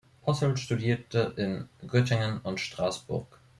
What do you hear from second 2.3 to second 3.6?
und Straßburg.